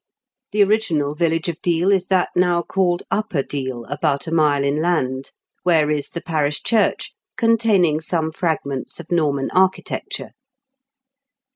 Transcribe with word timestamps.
The 0.51 0.63
original 0.63 1.13
village 1.13 1.47
of 1.47 1.61
Deal 1.61 1.91
is 1.91 2.07
that 2.07 2.29
now 2.35 2.63
called 2.63 3.03
Upper 3.11 3.43
Deal, 3.43 3.83
about 3.83 4.25
a 4.25 4.31
mile 4.31 4.63
inland, 4.63 5.29
where 5.61 5.91
is 5.91 6.09
the 6.09 6.21
parish 6.21 6.63
church, 6.63 7.13
containing 7.37 8.01
some 8.01 8.31
fragments 8.31 8.99
of 8.99 9.11
Norman 9.11 9.51
architecture. 9.51 10.31